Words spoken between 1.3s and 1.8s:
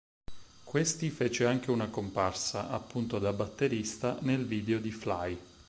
anche